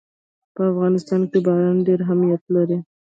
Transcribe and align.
په 0.55 0.61
افغانستان 0.71 1.21
کې 1.29 1.39
باران 1.45 1.77
ډېر 1.87 1.99
اهمیت 2.05 2.43
لري. 2.55 2.77